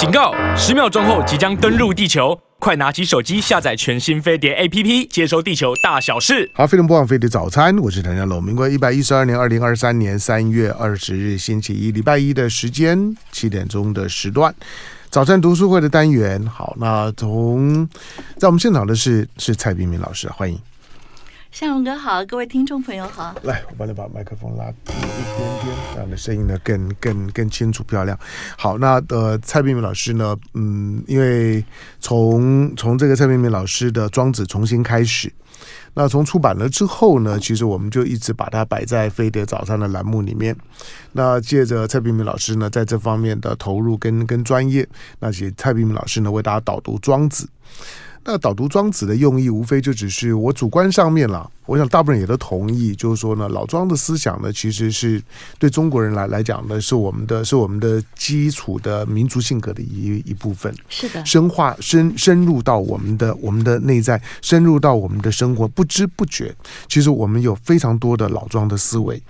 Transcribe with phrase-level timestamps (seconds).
[0.00, 0.32] 警告！
[0.56, 6.50] 十秒钟后即将登陆地球，快拿起手机下载全新飞碟 APP，接收地球大小事。
[6.54, 8.42] 好，飞碟播放飞碟早餐，我是谭家龙。
[8.42, 14.54] 民国一百一十二年二零二三年三月二十日星期一，礼拜一的时间七点钟的时段，
[15.10, 16.42] 早餐读书会的单元。
[16.46, 17.86] 好，那从
[18.38, 20.58] 在我们现场的是是蔡冰明老师，欢迎。
[21.52, 23.34] 向荣哥好，各位听众朋友好。
[23.42, 28.16] 来，我帮你把麦克风拉低一点点，让你的声音呢更更更清楚漂亮。
[28.56, 31.62] 好，那呃，蔡冰明老师呢，嗯，因为
[31.98, 35.30] 从从这个蔡冰明老师的《庄子》重新开始，
[35.94, 40.56] 那从出版了之后呢，其实我们就一直把它摆在飞碟早餐的栏目里面。
[41.12, 44.88] 那借着蔡冰明老师呢，在这方面的投入跟跟专业，
[45.18, 47.46] 那请蔡冰明老师呢为大家导读《庄子》。
[48.24, 51.50] 那导读庄子的用意，无非就只是我主观上面了。
[51.70, 55.22] 我想大部分人也都同意，就是说呢，老庄的思想呢，其实是
[55.56, 60.74] 对中国人来来讲呢，是我们的，是我们的基础的民族性格的一一部分。
[60.88, 66.52] 是的，深化深深入到我们的我们的内在，深入到我们的生活，不知不觉，
[66.88, 69.22] 其实我们有非常多的老庄的思维。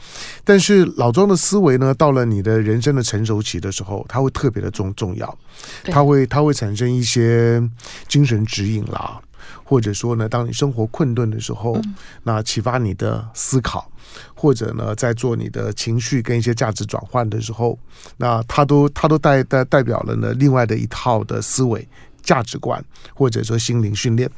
[0.43, 5.39] 但是老庄的思维呢，到了你的人生的成熟期的时候，它会特别的重重要，
[5.85, 7.63] 它会它会产生一些
[8.09, 9.21] 精神指引啦。
[9.65, 13.91] 或者说呢，当你生活困顿的时候，嗯、那启发你的思考，
[14.35, 17.79] 或者呢，在做你的情绪跟一些价值转换的时候，
[18.17, 21.87] 那它都它都代代代表了呢另外的一套的思维
[22.23, 22.85] 价值观，
[23.15, 24.31] 或者说心灵训练。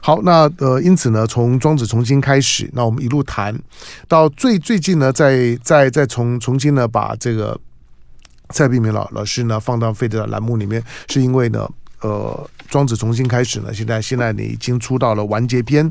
[0.00, 3.58] 好，那呃，因此呢，从庄子重新开始，那我们一路谈
[4.06, 7.58] 到最最近呢，再再再重重新呢，把这个
[8.50, 11.68] 蔡碧明老老师呢放到费德的栏目里面，是因为呢，
[12.04, 12.50] 呃。
[12.70, 15.88] 庄子重新开始呢，现在现在你已经出到了完结篇。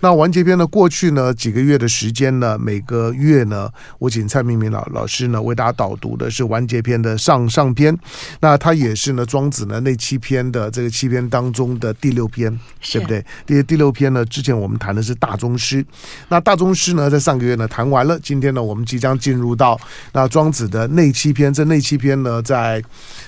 [0.00, 3.70] 那完结篇呢，过去呢几个月的时间呢，每个月呢，
[4.00, 7.96] 我请蔡明明老老师呢为大家导读的是完结篇的上上篇。
[8.40, 12.50] 那它也是呢庄子呢那七篇的这个七篇当中的第六篇，
[12.90, 13.24] 对不对？
[13.46, 15.84] 第第六篇呢，之前我们谈的是大宗师。
[16.30, 19.78] 那大宗师呢，在上个月呢谈完了，今天呢我们即将进入到
[20.12, 21.52] 那庄子的内七篇。
[21.52, 22.82] 这内七篇呢，在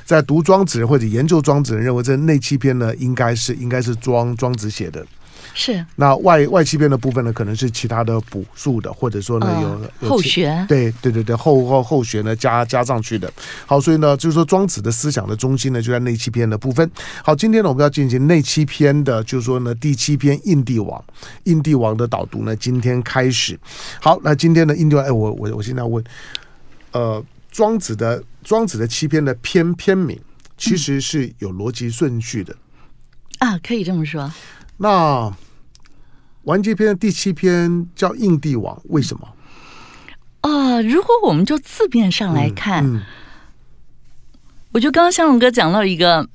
[0.04, 2.92] 在读庄子或者研究庄子人认为这内七篇呢。
[2.96, 5.06] 应该是应该是庄庄子写的，
[5.54, 13.30] 是那外外七篇的部分呢，可能是其他的补述的，或者说呢有，后学，对对对对后后后学呢加加上去的。
[13.66, 16.90] 好，所以呢就是说庄子的思想的中心呢就在内七篇的部分。
[17.22, 21.04] 好，今天呢我们要进行内七篇的，就是说呢第七篇印帝王，
[21.44, 23.58] 印帝王的导读呢今天开始。
[24.00, 26.02] 好，那今天的印帝王，哎，我我我现在问，
[26.92, 27.22] 呃，
[27.52, 30.18] 庄子的庄子的七篇的篇篇名
[30.56, 32.54] 其实是有逻辑顺序的。
[32.54, 32.58] 嗯
[33.38, 34.32] 啊，可以这么说。
[34.78, 35.30] 那
[36.44, 39.28] 完结篇的第七篇叫印帝王，为什么？
[40.40, 43.02] 啊，如果我们就字面上来看，嗯嗯、
[44.72, 46.26] 我就刚刚向龙哥讲到一个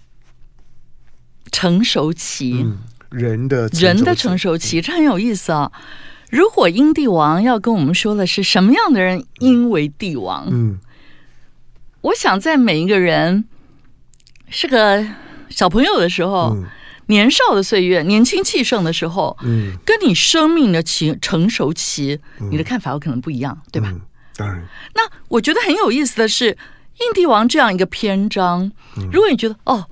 [1.51, 2.77] 成熟期，嗯、
[3.09, 5.71] 人的人的成熟期，这很有意思啊、哦。
[6.29, 10.47] 如果应帝王要跟我们说的是什么样的人因为帝王？
[10.51, 10.77] 嗯，
[12.01, 13.45] 我想在每一个人
[14.51, 15.03] 是个
[15.49, 16.53] 小朋友的时候。
[16.55, 16.65] 嗯
[17.07, 23.89] 年少的岁月，年轻气盛的时候，嗯，跟你生命的期成熟期，嗯，你的看法有可能不一样，对吧？
[23.91, 23.99] 嗯，
[24.37, 24.65] 当然。
[24.95, 26.57] 那我觉得很有意思的是，
[27.01, 28.71] 印帝王这样一个篇章，
[29.11, 29.89] 如果你觉得哦，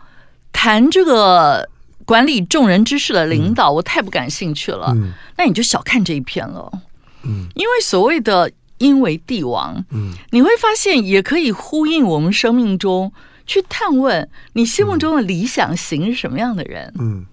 [0.54, 1.68] 谈这个
[2.06, 6.72] 管理众人之事的领导，我太不感兴趣了，嗯，那你就小看这一篇了，
[7.24, 13.12] 嗯，因为所谓的因为帝王，嗯，你会发现也可以呼应我们生命中。
[13.50, 16.94] 去探问你心目中的理想型是什么样的人？
[17.00, 17.26] 嗯，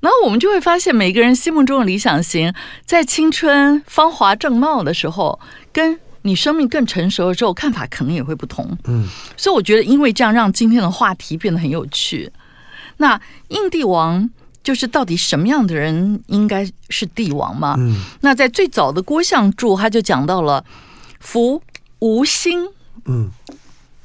[0.00, 2.52] 然后我们就会发现，每个人心目中的理想型，
[2.84, 5.40] 在青春芳华正茂的时候，
[5.72, 8.76] 跟你生命更成熟的时候，看法可能也会不同。
[8.84, 12.30] 嗯，所以我觉得，因为这样，让今天的话题变得很有趣。
[12.98, 14.28] 那印帝王
[14.62, 17.74] 就是到底什么样的人应该是帝王吗？
[17.78, 20.62] 嗯，那在最早的郭象注，他就讲到了
[21.20, 21.62] “夫
[22.00, 22.68] 无心”。
[23.08, 23.30] 嗯。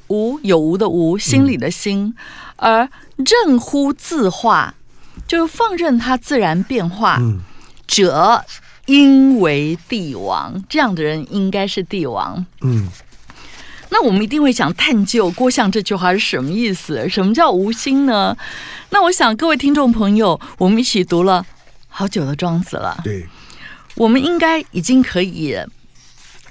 [0.07, 2.13] 无有无的无，心里的心，
[2.57, 2.87] 而
[3.17, 4.73] 任乎自化，
[5.27, 7.19] 就是放任它自然变化，
[7.87, 8.43] 者
[8.85, 10.63] 应为帝王。
[10.67, 12.45] 这样的人应该是帝王。
[12.61, 12.89] 嗯，
[13.89, 17.07] 那我们一定会想探究郭象这句话是什么意思？
[17.07, 18.35] 什么叫无心呢？
[18.89, 21.45] 那我想各位听众朋友，我们一起读了
[21.87, 23.25] 好久的庄子了，对，
[23.95, 25.57] 我们应该已经可以。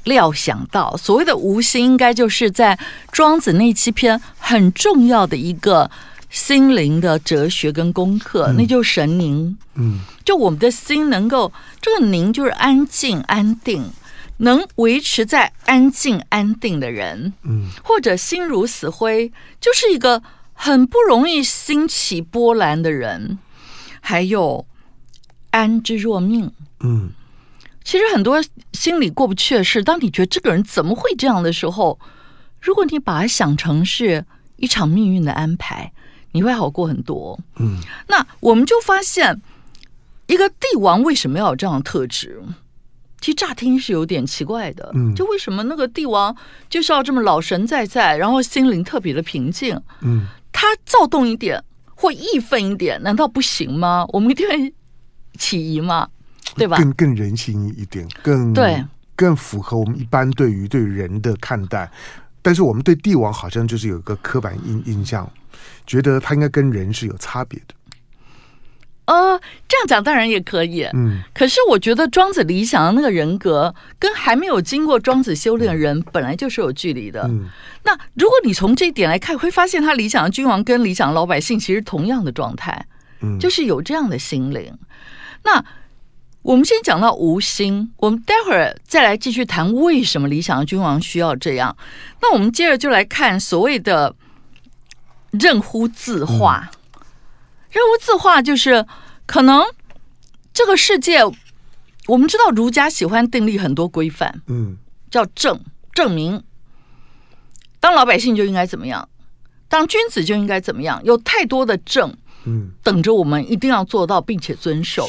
[0.05, 2.79] 料想到所谓的无心，应该就是在
[3.11, 5.91] 庄子那七篇很重要的一个
[6.31, 9.57] 心灵的哲学跟功课，嗯、那就是神宁。
[9.75, 13.91] 嗯，就我们的心能够这个宁，就是安静安定，
[14.39, 20.23] 能维持在安静安定的人，嗯，或者心如死灰，就是一个
[20.53, 23.39] 很不容易兴起波澜的人，
[24.01, 24.67] 还有
[25.51, 26.51] 安之若命。
[26.81, 27.11] 嗯，
[27.85, 28.43] 其实很多
[28.73, 31.99] 心里过不去的事，当你觉得这个人怎么会这样的时候，
[32.61, 34.25] 如果你把它想成是
[34.57, 35.93] 一场命运的安排，
[36.33, 37.39] 你会好过很多。
[37.57, 39.41] 嗯，那我们就发现，
[40.27, 42.43] 一个帝王为什么要有这样的特质？
[43.21, 44.91] 其实乍听是有点奇怪的。
[44.95, 46.35] 嗯，就为什么那个帝王
[46.69, 49.81] 就是要这么老神在在，然后心灵特别的平静？
[50.01, 51.63] 嗯，他躁动一点
[51.95, 54.05] 或义愤一点，难道不行吗？
[54.09, 54.75] 我们一定会
[55.39, 56.09] 起疑吗？
[56.55, 56.77] 对吧？
[56.77, 58.85] 更更人性一点，更对，
[59.17, 61.91] 更符合我们一般对于对人的看待。
[62.45, 65.31] 但是我们对帝王好像就是有一个刻板印印象，
[65.87, 67.75] 觉得他应该跟人是有差别的。
[69.05, 71.23] 呃，这样讲当然也可以，嗯。
[71.33, 77.23] 可是我觉得庄子理想的那个人格，跟还没有经过庄子修炼的人本来就是有距离的。
[77.29, 77.49] 嗯。
[77.85, 82.87] 那如果你从这一点来看，会发现他理想的君王跟理想的老百姓其实同样的状态，
[83.21, 84.77] 嗯，就是有这样的心灵。
[85.45, 85.65] 那。
[86.43, 91.77] 我们先讲到无心，我们待会儿再来继续谈为什么理想的君王需要这样。
[92.21, 94.15] 那我们接着就来看所谓的
[95.31, 96.71] 任乎自化。
[97.71, 98.85] 任乎自化就是
[99.25, 99.65] 可能
[100.53, 101.21] 这个世界，
[102.07, 104.77] 我们知道儒家喜欢订立很多规范，嗯，
[105.11, 105.59] 叫正
[105.95, 106.43] 证明，
[107.81, 109.09] 当老百姓就应该怎么样，
[109.69, 115.09] 当君子就应该怎么样，有太多的正，嗯，等着我们一定要做到并且遵守。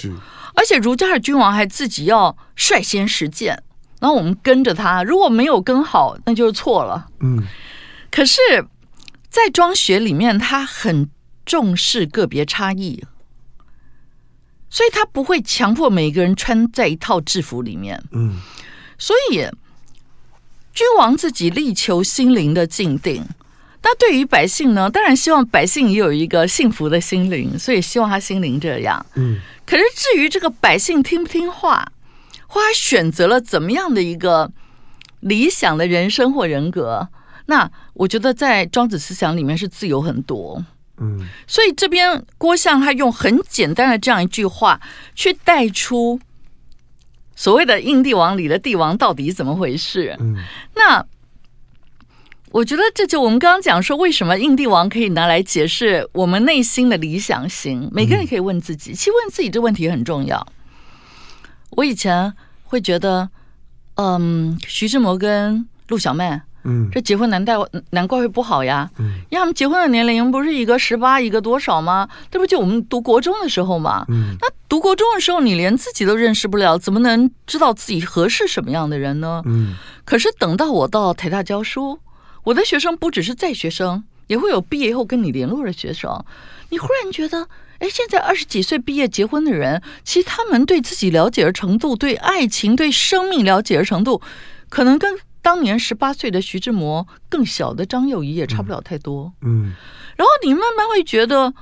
[0.55, 0.63] 是。
[0.63, 3.61] 而且儒家的君王还自己要率先实践，
[3.99, 7.07] 然后我们跟着他，如果没有跟好，那就是错了。
[7.19, 7.43] 嗯，
[8.11, 8.39] 可是，
[9.29, 11.09] 在庄学里面，他很
[11.45, 13.03] 重视个别差异，
[14.69, 18.01] 所以他不会强迫每个人穿在一套制服里面。
[18.11, 18.39] 嗯，
[18.97, 19.37] 所以
[20.73, 23.25] 君王自己力求心灵的静定。
[23.81, 24.89] 那对于百姓呢？
[24.89, 29.05] 当然希望百姓也有一个幸福的心灵，所以希望他心灵这样。
[29.15, 29.41] 嗯。
[29.65, 31.91] 可是至于这个百姓听不听话，
[32.47, 34.51] 或他选择了怎么样的一个
[35.21, 37.07] 理想的人生或人格，
[37.45, 40.63] 那我觉得在庄子思想里面是自由很多。
[40.97, 41.27] 嗯。
[41.47, 44.79] 所以这边郭象他用很简单的这样一句话
[45.15, 46.19] 去带出
[47.35, 50.15] 所谓的印帝王里的帝王到底怎么回事。
[50.19, 50.37] 嗯。
[50.75, 51.05] 那。
[52.53, 57.89] 我觉得这就我们刚刚讲说，为什么印帝王可以拿来解释我们内心的理想型？
[57.91, 60.45] 每个人可以问自己，其实问自己这问题很重要。
[61.71, 62.31] 我以前
[62.65, 63.27] 会觉得，
[63.95, 67.55] 嗯，徐志摩跟陆小曼，嗯，这结婚难带
[67.89, 72.07] 难怪会不好呀，嗯，因为他们结婚的年龄不是一个十八，一个多少吗？
[72.29, 74.05] 这不就我们读国中的时候吗？
[74.09, 79.41] 嗯，那读国中的时候，你连自己都认识不了，怎么能知道自己合适什么样的人呢？
[79.47, 79.73] 嗯，
[80.05, 81.97] 可是等到我到台大教书。
[82.43, 86.23] 我的学生不只是在学生，也会有毕业以后跟你联络的学生。
[86.69, 87.47] 你忽然觉得，
[87.79, 94.21] 哎，现在二十几岁毕业结婚的人，其实他们对自己了解的程度、对爱情、对生命了解的程度，
[94.69, 99.31] 可能跟当年十八岁的徐志摩、更小的张幼仪也差不了太多。
[99.41, 99.67] 嗯。
[99.67, 99.73] 嗯，
[100.17, 101.53] 然后你慢慢会觉得，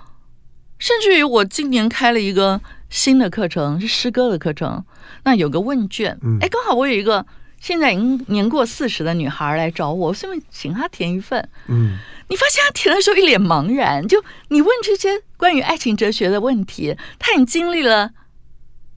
[0.80, 4.84] 甚至于我今年开了一个新的课程，是诗歌的课程。
[5.24, 7.26] 那有个问卷，哎，刚好我有一个。
[7.62, 11.48] 现在已经年过四十的女孩来找我，我顺便请她填一份。
[11.68, 11.96] 嗯，
[12.28, 18.10] 你发现她填的时候一脸茫然，就你问这些关于爱情哲学的问题，她已经经历了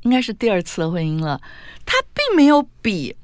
[0.00, 1.38] 应该是第二次的婚姻了，
[1.85, 3.14] 她并没有比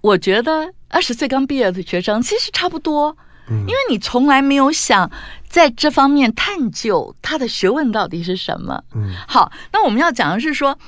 [0.00, 3.14] 我觉得二十岁刚毕业的学生其实差不多。
[3.50, 5.10] 嗯，因为你从来没有想
[5.46, 8.82] 在这方面探究他的学问到底是什么。
[8.94, 10.78] 嗯，好，那我们要讲的是说，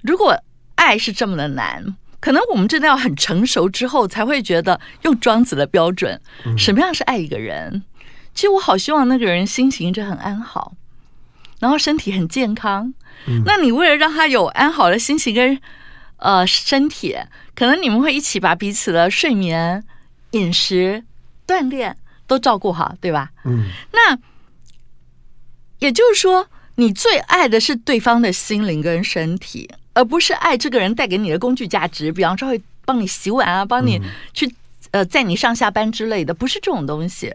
[0.00, 0.40] 如果
[0.76, 1.96] 爱是这么的难。
[2.24, 6.18] 可能我们真的要很成熟之后，才会觉得用庄子的标准，
[6.56, 7.82] 什么样是爱一个人？
[8.32, 10.72] 其实我好希望那个人心情就很安好，
[11.58, 12.94] 然后身体很健康。
[13.44, 15.60] 那你为了让他有安好的心情跟
[16.16, 17.14] 呃身体，
[17.54, 19.84] 可能你们会一起把彼此的睡眠、
[20.30, 21.04] 饮食、
[21.46, 21.94] 锻炼
[22.26, 23.32] 都照顾好，对吧？
[23.44, 23.68] 嗯。
[23.92, 24.18] 那
[25.80, 29.68] 也就是说，你最爱的是对方的心灵跟身体。
[29.94, 33.98] 而不是爱这个人带给你的工具价值，比方说会帮你洗碗啊，帮你
[34.32, 34.52] 去
[34.90, 37.32] 呃载你上下班之类的，不是这种东西。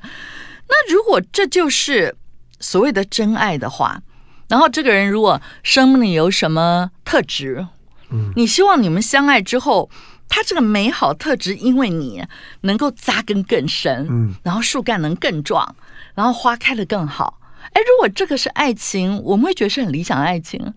[0.68, 2.16] 那如果这就是
[2.60, 4.02] 所谓的真爱的话，
[4.50, 7.66] 然后这个人如果生命里有什么特质，
[8.12, 9.90] 嗯，你希望你们相爱之后，
[10.28, 12.24] 他这个美好特质因为你
[12.62, 15.76] 能够扎根更深，嗯，然后树干能更壮，
[16.14, 17.40] 然后花开的更好。
[17.72, 20.74] 哎，如果这个是爱情，我们会觉得是很理想的爱情，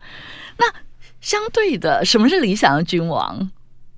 [0.57, 0.67] 那。
[1.23, 3.51] 相对的，什么是理想的君王？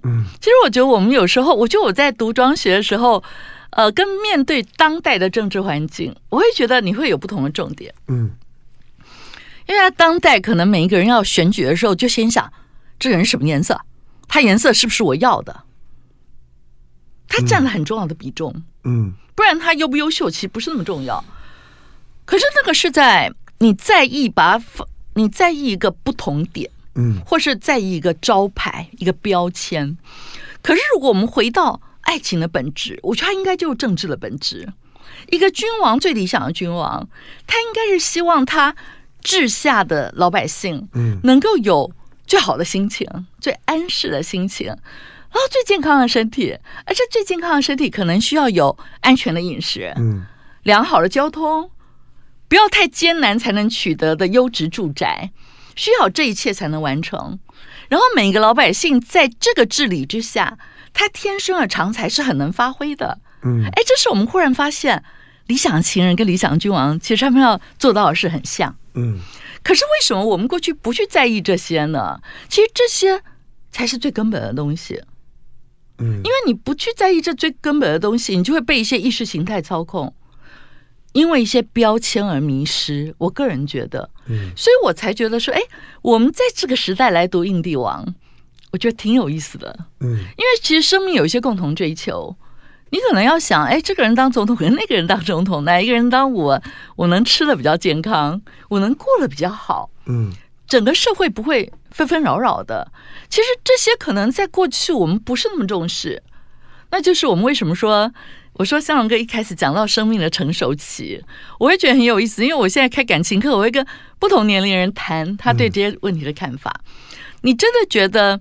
[0.04, 3.24] 嗯，其实我觉得我们有时候，我觉得我在读庄学的时候，
[3.70, 7.92] 呃，跟面对当代的政治环境，我会觉得你会有不同的重点。
[8.08, 8.30] 嗯，
[9.66, 12.52] 因为在当代可能每一个人要选举的时候，就先想
[12.98, 13.80] 这个人什么颜色，
[14.28, 15.62] 他颜色是不是我要的？
[17.26, 18.54] 他占了很重要的比重。
[18.84, 21.24] 嗯，不然他优不优秀其实不是那么重要。
[22.26, 24.62] 可是那个是在你在意把
[25.14, 26.70] 你在意一个不同点。
[26.94, 29.96] 嗯，或是在意一个招牌、一个标签。
[30.62, 34.72] 可是，如果我们回到爱情的本质，我觉得它应该就是政治的本质。
[35.30, 37.08] 一个君王最理想的君王，
[37.46, 38.74] 他应该是希望他
[39.22, 41.90] 治下的老百姓，嗯，能够有
[42.26, 43.06] 最好的心情、
[43.40, 44.76] 最安适的心情，然
[45.30, 46.58] 后最健康的身体。
[46.84, 50.24] 而这最健康的身体，可能需要有安全的饮食，嗯，
[50.62, 51.70] 良好的交通，
[52.48, 55.30] 不要太艰难才能取得的优质住宅。
[55.76, 57.38] 需要这一切才能完成，
[57.88, 60.58] 然后每一个老百姓在这个治理之下，
[60.92, 63.18] 他天生的长才是很能发挥的。
[63.42, 65.02] 嗯，哎，这是我们忽然发现，
[65.46, 68.74] 理想情人跟理想君王，其实他们要做到的事很像。
[68.94, 69.18] 嗯，
[69.62, 72.20] 可是为什么我们过去不去在意这些呢？
[72.48, 73.22] 其实这些
[73.70, 75.02] 才是最根本的东西。
[75.98, 80.14] 嗯，因为你不去在意这最根本的东西，你就会被一些意识形态操控。
[81.14, 85.60] 因为一些标签而迷失，我个人觉得，嗯，所以我才觉得说，哎，
[86.02, 88.04] 我们在这个时代来读《印帝王》，
[88.72, 92.36] 我觉得挺有意思的，嗯，因为其实生命有一些共同追求，
[92.90, 96.60] 你可能要想，哎，这个人当总统，跟那个人当总统，哪一个人当我，
[96.96, 100.32] 我能吃的比较健康，我能过得比较好，嗯，
[100.66, 102.90] 整个社会不会纷纷扰扰的。
[103.28, 106.24] 其实这些可能在过去我们不是那么重视，
[106.90, 108.12] 那就是我们为什么说。
[108.54, 111.20] 我说向荣哥一开始讲到生命的成熟期，
[111.58, 113.84] 我会觉得很有意思，因为我现在开感情课，我会跟
[114.20, 116.72] 不同年龄人谈他对这些问题的看法。
[116.84, 116.90] 嗯、
[117.42, 118.40] 你真的觉得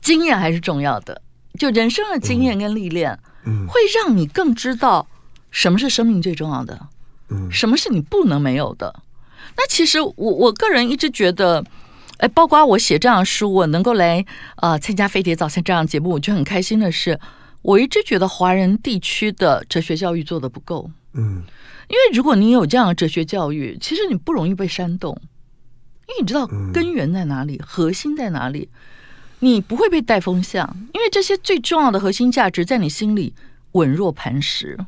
[0.00, 1.20] 经验还是重要的？
[1.58, 5.08] 就人生的经验跟历练，嗯，会让你更知道
[5.50, 6.86] 什么是生命最重要的，
[7.30, 9.02] 嗯，什么是你不能没有的。
[9.56, 11.64] 那其实我我个人一直觉得，
[12.18, 14.24] 哎，包括我写这样的书，我能够来
[14.58, 17.18] 呃参加飞碟早餐这样的节目，我就很开心的是。
[17.62, 21.42] 我一直觉得华人地区的哲学教育做的不够，嗯，
[21.88, 25.20] 因为如果你有这样的哲学教育，其实你不容易被煽动，
[26.06, 28.68] 因为你知道根源在哪里，核心在哪里，
[29.40, 33.34] 你不会被带风向，因为这些最重要的核心价值在你心里
[33.72, 34.78] 稳若磐石，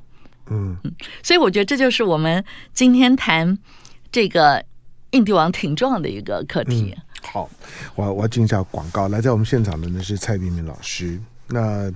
[0.48, 0.78] 嗯，
[1.22, 3.58] 所以我觉得这就是我们今天谈
[4.12, 4.64] 这个
[5.10, 6.94] 印帝王挺重要的一个课题。
[6.96, 7.50] 嗯、好，
[7.96, 11.20] 我我要进一下广告，来在我们现场的呢是蔡明明老师。
[11.52, 11.92] 那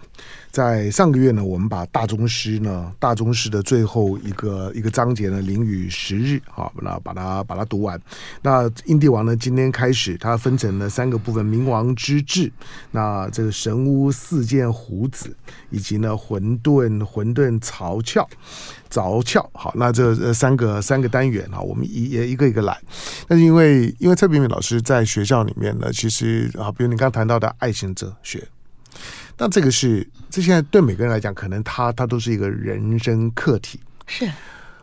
[0.55, 8.01] 在上个月呢，我们把大宗师呢，大宗师的最后一个一个章节呢，《灵与十日》好，那把它把它读完。
[8.41, 12.53] 那印帝王呢，今天开始，它分成了三个部分：冥王之治，
[12.93, 15.37] 那这个神巫四剑胡子，
[15.71, 18.25] 以及呢混沌混沌凿窍
[18.89, 19.45] 凿窍。
[19.55, 22.81] 好，那这三个三个单元啊，我们一也一个一个来。
[23.27, 28.47] 但是因为因为蔡明明老师在学校里面呢，其实啊，比如你刚谈到的爱情哲学。
[29.37, 33.81] 那这个是，这现在对每个人来讲，可能他他都是一个人生课题。
[34.07, 34.25] 是，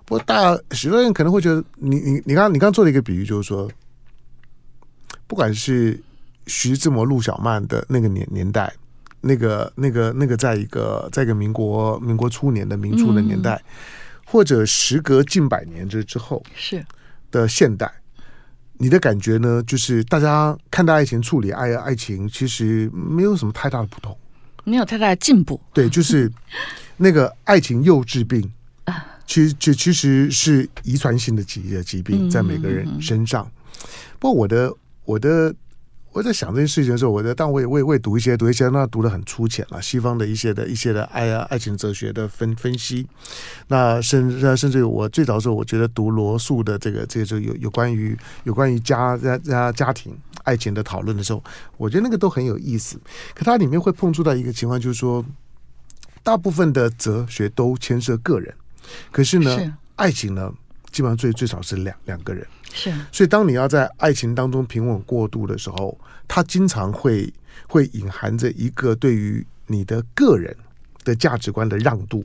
[0.03, 3.71] 不过大许多人可能会觉得你，你你你刚你刚做了一个比喻，就是说，
[5.25, 5.97] 不管是
[6.47, 8.73] 徐志摩、陆小曼的那个年年代，
[9.21, 13.63] 那个那个那个，在一个在一个民国民国初年的民初的年代，嗯、
[14.25, 16.85] 或者时隔近百年之之后是
[17.31, 17.89] 的现代，
[18.73, 19.63] 你的感觉呢？
[19.65, 24.17] 就是大家看待爱情、处理爱爱情，其实没有什么太大的不同。
[24.63, 26.31] 没有太大的进步，对，就是
[26.97, 28.51] 那个爱情幼稚病
[28.85, 33.49] 啊，其实其其实是遗传性的疾疾病，在每个人身上。
[34.19, 34.71] 不过我的
[35.05, 35.53] 我的
[36.13, 43.07] 我在想这件事情的时候，我的但我也我也会读一些读一些，那读的很粗浅了，西方的一些的一些的爱啊爱情哲学的分分析。
[43.69, 50.13] 那甚至甚至于我最早的时候，我觉得读罗素的这个这个就有有关于有关于家家家家庭。
[50.43, 51.43] 爱情的讨论的时候，
[51.77, 52.99] 我觉得那个都很有意思。
[53.33, 55.25] 可它里面会碰触到一个情况，就是说，
[56.23, 58.53] 大部分的哲学都牵涉个人，
[59.11, 60.53] 可是呢，是爱情呢，
[60.91, 62.45] 基本上最最少是两两个人。
[62.73, 67.31] 是，所以当你要在爱情当中平稳过渡的时候，它经常会
[67.67, 70.55] 会隐含着一个对于你的个人
[71.03, 72.23] 的价值观的让渡。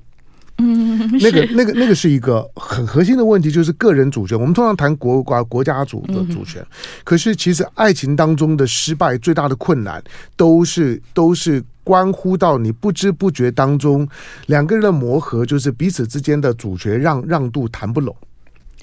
[1.13, 4.39] 嗯， 那个、那个、那个是一个很核心的问题，就是个人主权。
[4.39, 6.65] 我们通常谈国国国家主的主权，
[7.05, 10.03] 可是其实爱情当中的失败最大的困难，
[10.37, 14.09] 都是都是关乎到你不知不觉当中
[14.47, 18.15] 两个人的磨合，就是彼此之间的主权让让渡谈不拢。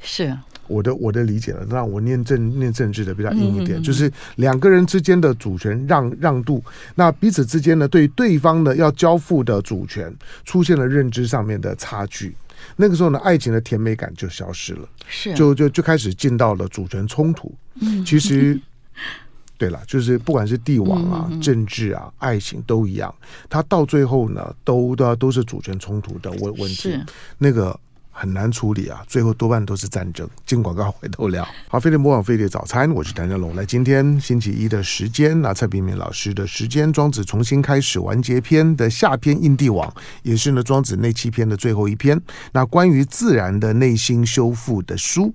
[0.01, 6.63] 是，我的我的理解了，让我念政念政治的比较硬一点，嗯、就是两个人之间的主权让让渡，
[6.95, 10.13] 那彼此之间呢，对对方呢要交付的主权
[10.45, 12.33] 出现了认知上面的差距，
[12.77, 15.33] 那个时候呢，爱情的甜美感就消失了，是。
[15.33, 17.53] 就就就开始进到了主权冲突。
[17.81, 18.59] 嗯，其实
[19.57, 23.13] 对了，就是不管是帝王啊、嗯、政治啊、爱情都一样，
[23.49, 26.97] 他到最后呢，都都都是主权冲突的问问题，
[27.37, 27.77] 那个。
[28.15, 30.29] 很难处理啊，最后多半都是战争。
[30.45, 31.45] 进广告回头聊。
[31.67, 33.55] 好，飞碟模仿飞碟早餐，我是谭家龙。
[33.55, 39.89] 来，今天星期一的时间，那蔡炳明老师的时间，庄子重新开始完结篇的下篇《印地王》，
[40.21, 42.21] 也是呢庄子那七篇的最后一篇。
[42.51, 45.33] 那关于自然的内心修复的书。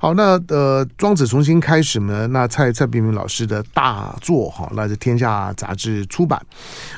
[0.00, 6.40] 好，那呃庄子重新开始呢，那蔡蔡炳明老师的大作哈，那是天下杂志出版。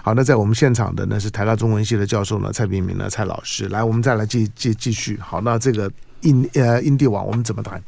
[0.03, 3.67] 好，那在我们现场的呢是台大中文系的教授呢蔡炳明呢蔡老师。
[3.71, 5.16] 来，我们再来继继继续。
[5.21, 5.91] 好，那这个
[6.23, 7.83] 印呃印地网，我们怎么谈？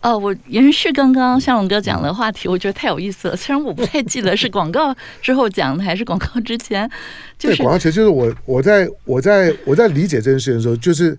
[0.00, 3.36] 呃，我延续刚刚向龙哥讲的话题，我觉得太有意思了。
[3.36, 6.90] 虽然我不太记得是广告之后讲的还是广告之前，
[7.38, 11.18] 就是广告前，就是我我在我在我在理解这件事情的时候，就是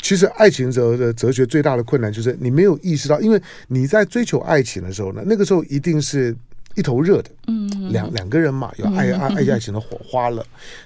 [0.00, 6.34] 其实爱情哲的哲学最大的困难就是你没有意识到，因为你在追求爱情的时候呢，那个时候一定是。
[6.74, 10.44] 一头热的，嗯，两两个人嘛，有爱爱爱爱情的火花了。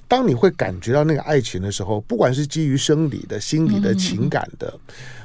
[0.08, 4.78] 当你会感觉到那个爱情的时候，不管是基于生理的、心理的、情感的，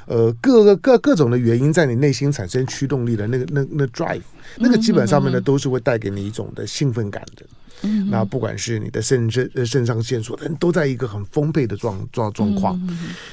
[0.06, 4.22] 呃，各个各各种的原因，在你内心产生驱动力的那个那那 drive，
[4.56, 7.46] 那个基本上面呢，都是会带给你一种的兴奋感的。
[7.82, 12.80] 嗯，那不管是你的肾肾肾上腺素，都在一个很丰沛的状状状况，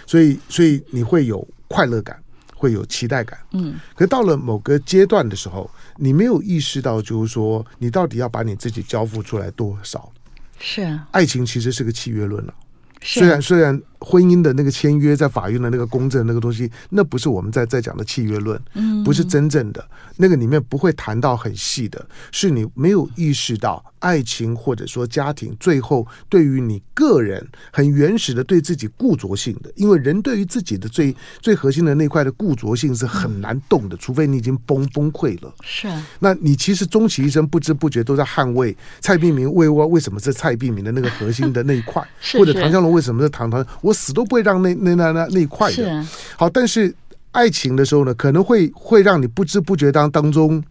[0.07, 2.17] 所以所以你会有快乐感。
[2.61, 10.11] 会有期待感，嗯，可到了某个阶段的时候，你没有意识到，就是说，你到底要把你自己交付出来多少？
[10.59, 12.53] 是啊，爱情其实是个契约论了，
[13.01, 13.81] 虽然虽然。
[13.99, 18.59] 婚姻的那个签约，在法院的那个公证那个东西，那不是我们在在讲的契约论，
[19.03, 19.85] 不是真正的
[20.17, 35.53] 那个里面不会谈到很细的，是你没有意识到爱情或者说家庭最后对于你个人很原始的对自己固着性的，因为人对于自己的最最核心的那块的固着性是很难动的，除非你已经崩崩溃了。
[35.61, 35.87] 是，
[36.19, 42.01] 那你其实终其一生不知不觉都在捍卫蔡碧明为我为什么是蔡碧明的那个核心的那一块，
[42.39, 43.65] 或者唐湘龙为什么是唐唐。
[43.89, 46.93] 我死都不会让那那那那那一块的，好，但是
[47.31, 50.63] 爱情的时候呢，可能会会让你不知不觉当当中，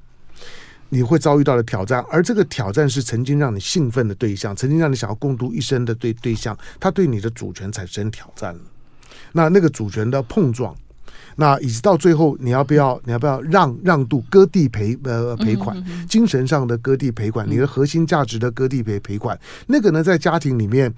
[0.91, 8.55] 你会遭遇到的挑战，而这个挑战是曾经让你兴奋的对象，曾经让你想要共度一生的对对象，他对你的主权产生挑战。
[8.55, 8.61] 了。
[9.33, 10.73] 那那个主权的碰撞，
[11.35, 15.77] 那以及到最后，你要不要你要不要让让渡割地赔呃赔款，
[16.09, 20.95] 精神上的割地赔款，你的核心价值的割地赔赔款，那个呢，在家庭里面。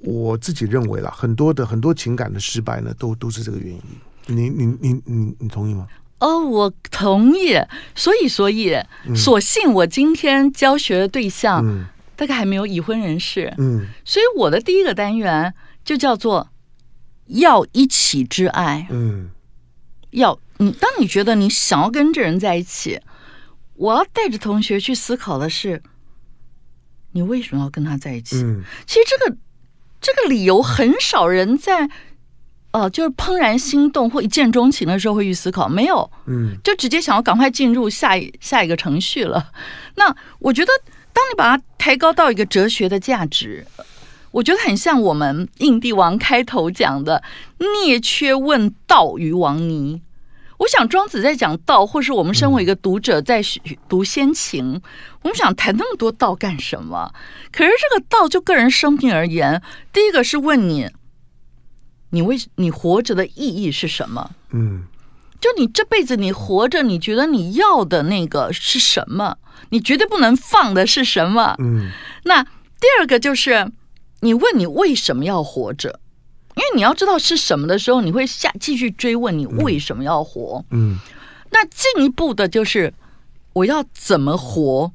[0.00, 3.82] 我自己认为啦，很多的很多情感的失败呢，都都是这个原因。
[4.26, 5.88] 你你你你你同意吗？
[6.20, 7.58] 哦，我同意。
[7.94, 8.76] 所以所以，
[9.16, 15.52] 所幸我今天教学的对象，嗯，大概还没有已婚人士，嗯，所以我的第一个单元
[15.84, 16.48] 就叫做
[17.26, 19.30] 要一起之爱，嗯，
[20.10, 23.00] 要你当你觉得你想要跟这人在一起，
[23.74, 25.82] 我要带着同学去思考的是，
[27.12, 28.36] 你为什么要跟他在一起？
[28.42, 29.36] 嗯，其实这个。
[30.00, 31.88] 这个理由很少人在，
[32.70, 39.50] 呃，就是怦然心动或一见钟情的时候会去思考，没有，嗯，就直接想要赶快进入下一下一个程序了。
[39.96, 40.72] 那我觉得，
[41.12, 43.66] 当你把它抬高到一个哲学的价值，
[44.30, 47.22] 我觉得很像我们印地王开头讲的
[47.84, 50.02] “聂缺问道于王尼”。
[50.58, 53.40] 我想庄子在讲道，或是我们身为一个读者在
[53.88, 54.82] 读先秦，嗯、
[55.22, 57.12] 我们想谈那么多道干什么？
[57.52, 60.90] 可是这个道就个人生命而言，第一个是问你，
[62.10, 64.32] 你为你活着的意义是什么？
[64.50, 64.84] 嗯，
[65.40, 69.36] 就你这辈子你活着，你觉得你要的那个是什么？
[69.70, 71.54] 你绝对不能放的是什么？
[71.58, 71.90] 嗯，
[72.24, 73.70] 那第二个就是
[74.20, 76.00] 你问你为什么要活着？
[76.58, 80.64] 因为你要知道是什么的时候，你会下继续追问你为什么要活。
[80.70, 80.98] 嗯，嗯，
[81.50, 82.92] 那进一步的就是
[83.52, 84.90] 我要怎么活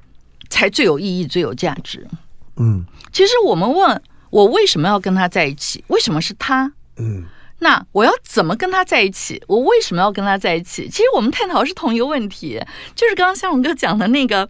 [0.50, 2.06] 才最有意义、最有价值。
[2.58, 5.82] 嗯，其实我们问我为什么要跟他在一起？
[5.88, 6.70] 为什么是他？
[6.98, 7.24] 嗯，
[7.60, 9.42] 那我要怎么跟他在一起？
[9.48, 10.90] 我为什么要跟他在一起？
[10.90, 12.62] 其实我们探讨的是同一个问题，
[12.94, 14.50] 就是刚刚向荣哥讲的那个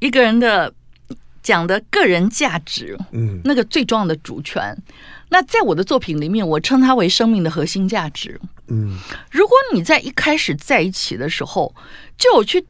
[0.00, 0.70] 一个人的
[1.42, 4.76] 讲的个人价值，嗯，那个最重要的主权。
[5.28, 8.40] 那在我的作品里面，我称它为生命的核心价值。
[8.68, 8.96] 嗯，
[9.30, 11.74] 如果你在一开始在一起的时候
[12.16, 12.64] 就有去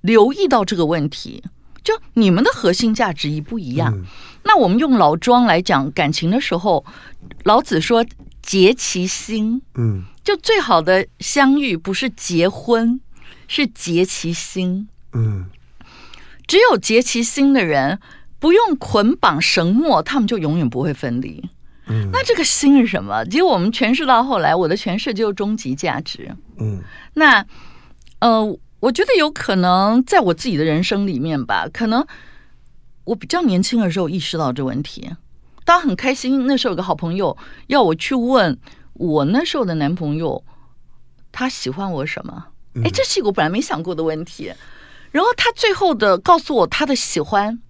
[0.00, 1.42] 留意到这个问题，
[1.82, 3.92] 就你们的核心价值一不一样？
[3.96, 4.04] 嗯，
[4.44, 6.84] 那我们用老庄来讲感情的时候，
[7.44, 8.04] 老子说
[8.42, 9.60] ：“结其心。
[9.74, 13.00] 嗯，就最好的相遇不是结婚，
[13.46, 14.88] 是结其心。
[15.12, 15.46] 嗯，
[16.46, 17.98] 只有结其心的人，
[18.38, 21.48] 不用捆绑绳墨，他们就永远不会分离。
[21.88, 23.24] 嗯，那这个心是什么？
[23.24, 26.30] 结果我们诠释到后来，我的诠释就是终极价值。
[26.58, 26.80] 嗯，
[27.14, 27.44] 那
[28.18, 28.44] 呃，
[28.80, 32.06] 我觉得有可能在我自己的人生里面吧，可能
[33.04, 35.10] 我比较年轻的时候意识到这问题。
[35.64, 37.36] 当很开心，那时候有个好朋友
[37.68, 38.58] 要我去问
[38.94, 40.42] 我那时候的男朋友，
[41.30, 42.46] 他喜欢我什么？
[42.84, 44.52] 哎，这是一个我本来没想过的问题。
[45.10, 47.60] 然后他最后的告诉我他的喜欢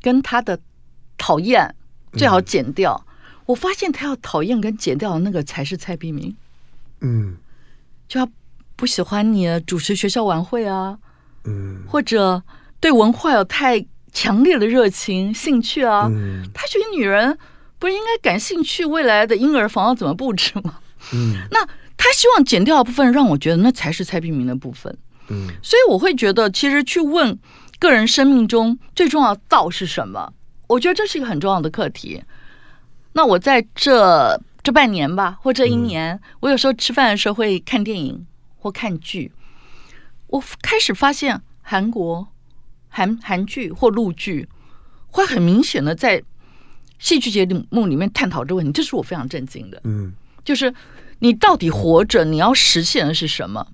[0.00, 0.58] 跟他的
[1.16, 1.76] 讨厌。
[2.12, 3.04] 最好剪掉。
[3.46, 6.36] 我发现他要讨厌跟剪掉的那个才是蔡碧明。
[7.00, 7.36] 嗯，
[8.08, 8.28] 就要
[8.76, 10.98] 不喜欢你主持学校晚会啊，
[11.44, 12.42] 嗯，或者
[12.78, 16.08] 对文化有太强烈的热情兴趣啊。
[16.10, 17.36] 嗯，他觉得女人
[17.78, 20.78] 不是应该感兴趣未来的婴儿房要怎么布置吗？
[21.12, 24.96] 嗯，那他希望剪掉的部分，让我觉得那才是蔡碧明的部分。
[25.28, 27.38] 嗯，所以我会觉得，其实去问
[27.78, 30.32] 个人生命中最重要的道是什么？
[30.70, 32.22] 我觉得这是一个很重要的课题。
[33.14, 38.24] 那我在这这半年吧，或这一年，嗯、我有时候吃饭的时候会看电影
[38.56, 39.32] 或看剧。
[40.28, 42.28] 我开始发现韩国
[42.88, 44.48] 韩韩剧或陆剧
[45.08, 46.22] 会很明显的在
[47.00, 49.80] 戏剧节目里面探讨这个问题，这是我非常震惊的。
[49.82, 50.12] 嗯，
[50.44, 50.72] 就是
[51.18, 53.66] 你到底活着，你要实现的是什么？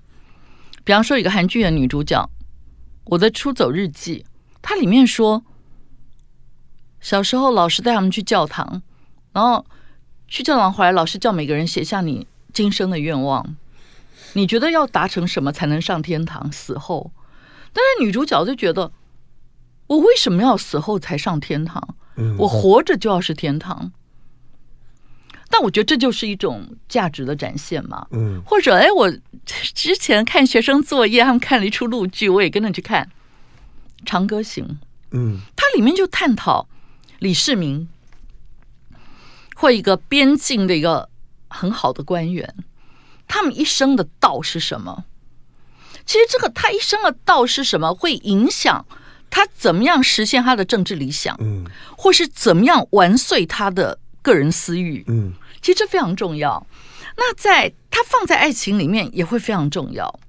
[0.83, 2.19] 比方说，一个韩剧的女主角
[3.03, 4.25] 《我的出走日记》，
[4.63, 5.43] 它里面说。
[6.99, 8.81] 小时候，老师带他们去教堂，
[9.31, 9.65] 然后
[10.27, 13.55] 去教堂回来，老师叫每个人写下你今生的愿望。
[14.33, 16.51] 你觉得要达成什么才能上天堂？
[16.51, 17.11] 死后，
[17.73, 18.91] 但是女主角就觉得，
[19.87, 21.95] 我为什么要死后才上天堂？
[22.39, 23.91] 我活着就要是天堂。
[25.49, 28.05] 但我觉得这就是一种价值的展现嘛。
[28.11, 29.09] 嗯，或者，哎，我
[29.45, 33.09] 之前看学生作业，他们看了一出陆剧，我也跟着去看
[34.05, 34.65] 《长歌行》。
[35.11, 36.67] 嗯，它里面就探讨。
[37.19, 37.87] 李世民，
[39.55, 41.09] 或一个边境的一个
[41.47, 42.55] 很好的官员，
[43.27, 45.05] 他们一生的道是什么？
[46.05, 48.85] 其实这个他一生的道是什么，会影响
[49.29, 51.65] 他怎么样实现他的政治理想，嗯，
[51.97, 56.65] 或是怎么样完遂他的个人私欲，嗯，其实这非常重要。
[57.17, 60.19] 那在他放在爱情里面也会非常重要。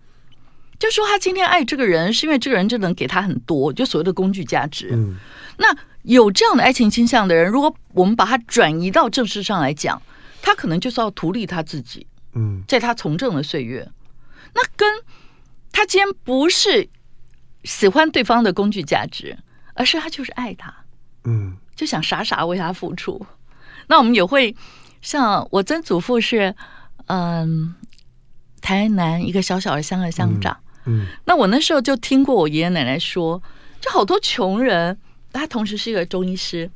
[0.79, 5.17] 就说他今天爱这个人，是因为这个人就能给他很多，就所谓的工具价值，嗯，
[5.59, 5.77] 那。
[6.15, 10.01] 有这样的爱情倾向的人，如果我们把他转移到政事上来讲，
[10.41, 12.07] 他可能就是要图利他自己。
[12.33, 13.87] 嗯，在他从政的岁月，
[14.55, 14.89] 那跟
[15.71, 16.89] 他既然不是
[17.65, 19.37] 喜欢对方的工具价值，
[19.75, 20.75] 而是他就是爱他，
[21.25, 23.27] 嗯，就想傻傻为他付出。
[23.89, 24.57] 那我们也会
[25.03, 26.55] 像我曾祖父是，
[27.09, 27.75] 嗯，
[28.63, 33.43] 台南一个小小的乡的乡长，嗯，那我那时候就听过我爷爷奶奶说，
[33.79, 34.99] 就好多穷人。
[35.33, 36.71] 他同时是一个中医师，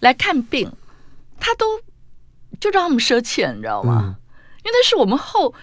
[0.00, 0.70] 来看病，
[1.38, 1.80] 他都
[2.60, 4.02] 就让他们赊欠，你知道吗？
[4.04, 4.14] 嗯、
[4.64, 5.54] 因为那是我们后，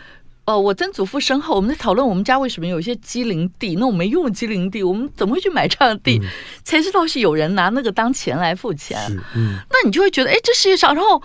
[0.45, 6.19] 呃，我曾祖父身后，我们在讨论我们家为什么有一些机灵地，那我没用机灵地，我们怎么会去买这样的地？
[6.21, 6.27] 嗯、
[6.63, 8.99] 才知道是有人拿那个当钱来付钱。
[9.35, 11.21] 嗯，那你就会觉得，哎，这世界上，然后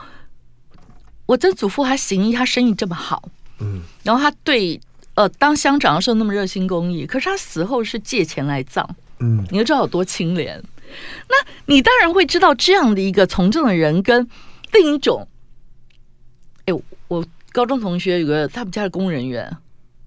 [1.27, 3.23] 我曾祖父他行医，他生意这么好，
[3.61, 4.81] 嗯，然后他对
[5.15, 10.61] 呃当乡长的时候那么热心公益，可是他死后是借钱来葬，嗯，你就知道有多清廉。
[11.29, 11.35] 那
[11.67, 14.29] 你当然会知道这样的一个从政的人跟
[14.73, 15.27] 另一种，
[16.67, 16.75] 哎，
[17.09, 19.57] 我高中同学有个他们家的工人员，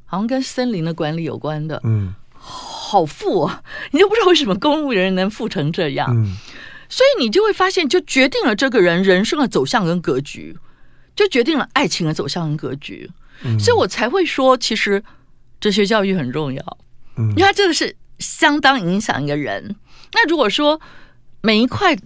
[0.05, 6.35] 好像跟森林的管理有关的，嗯，好富啊， 你就不知道为什么公务人能富成这样，嗯，
[6.87, 10.55] 所以你就会发现，就决定了这个人人生的走向跟格局，
[11.15, 13.09] 就决定了爱情的走向跟格局，
[13.43, 15.03] 嗯，所以我才会说，其实
[15.59, 16.77] 哲学教育很重要，
[17.17, 19.75] 嗯，因为它真的是相当影响一个人。
[20.13, 20.79] 那如果说
[21.41, 21.97] 每一块、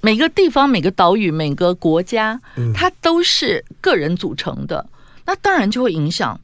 [0.00, 2.40] 每个地方、每个岛屿、每个国家，
[2.74, 4.86] 它都是个人组成的，
[5.26, 6.40] 那当然就会影响。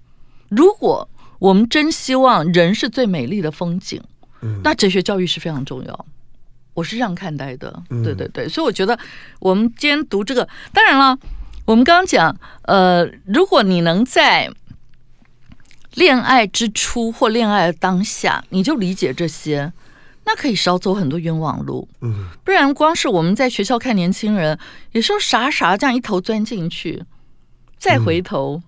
[0.49, 4.03] 如果我们真希望人是最美丽的风景，
[4.62, 6.07] 那哲学教育是非常重要。
[6.75, 8.49] 我是这样看待的，对对对。
[8.49, 8.99] 所以我觉得
[9.38, 11.19] 我们今天读这个，当然了，
[11.64, 14.51] 我们刚刚讲，呃，如果你能在
[15.95, 19.73] 恋爱之初或恋爱当下，你就理解这些。
[20.26, 24.58] 那可以少走很多冤枉路，嗯，不然光是我们在学校看年轻人，
[24.90, 27.04] 有时候傻傻这样一头钻进去，
[27.78, 28.60] 再回头，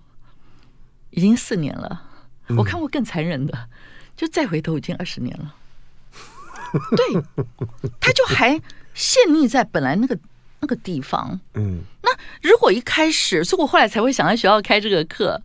[1.09, 2.01] 已经四年了。
[2.57, 3.67] 我看过更残忍的，
[4.15, 5.53] 就再回头已经二十年了。
[6.95, 7.45] 对，
[7.99, 8.51] 他就还
[8.93, 10.17] 陷溺在本来那个
[10.61, 11.39] 那个地方。
[11.55, 12.09] 嗯，那
[12.41, 15.41] 如果一开始，所以我后来才会想在学校开这个课，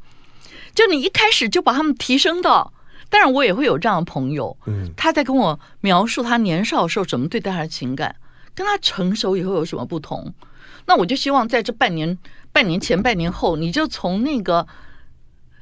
[0.74, 2.72] 就你一开始就把他们提升到，
[3.10, 8.14] 当然我也会有这样的朋友，嗯，他在跟我描述他年少的时候怎么对待他的情感，
[8.54, 10.32] 跟他成熟以后有什么不同。
[10.86, 12.18] 那我就希望在这半年、
[12.52, 14.66] 半年前、半年后，你就从那个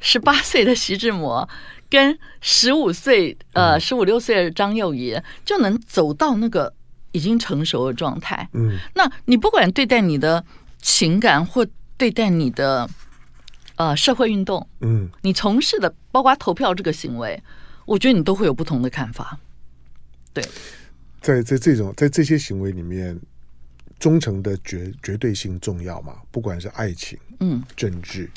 [0.01, 1.49] 十八岁的徐志摩
[1.89, 6.73] 跟十五岁、呃十五六岁的张幼仪，就能走到那个
[7.13, 8.49] 已经成熟的状态。
[8.55, 10.45] 嗯，那你不管对待你的
[10.81, 11.65] 情感或
[11.97, 12.89] 对待你的
[13.77, 17.43] 呃社会运动，嗯，你从事的包括投票这个行为，
[17.87, 19.39] 我觉得你都会有不同的看法。
[20.33, 20.45] 对，
[21.21, 23.19] 在在这种在这些行为里面。
[23.99, 26.17] 忠诚的绝绝对性重要吗？
[26.33, 28.29] 不管是爱情、嗯，政治，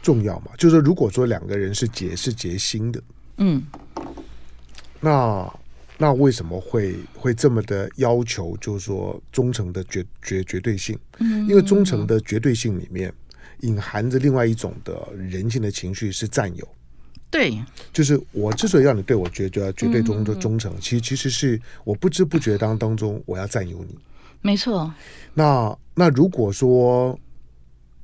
[0.00, 0.52] 重要吗？
[0.56, 3.02] 就是说，如果说两个人是结是结心的，
[3.38, 3.66] 嗯，
[5.00, 5.52] 那
[5.98, 8.56] 那为什么会会这么的要求？
[8.58, 13.12] 就是说，忠诚的绝绝绝对性，嗯，因为忠诚的绝对性里面
[13.60, 16.68] 隐含着另外一种的人性的情绪是占有。
[17.30, 17.60] 对，
[17.92, 23.98] 就是我之所以让你对我绝绝绝对忠的忠诚，其实其实是我不知不觉当当中我要占有你。
[24.40, 24.92] 没错。
[25.34, 27.18] 那那如果说，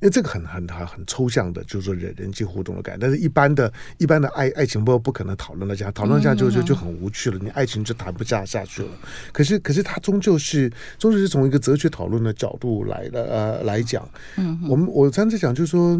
[0.03, 8.89] 因为这个很很很很抽象的，就是说人人际互动的感觉，但是一般的一般的爱爱情不不可能讨论的，这样讨论下就就就很无趣了，你爱情就谈不下下去了。
[9.31, 15.97] 可是可是它终究是终究是从一个哲学讨论的角度来的呃来讲，嗯，我们我刚才讲就是说，